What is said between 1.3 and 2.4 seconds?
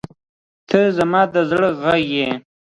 د زړه غږ یې.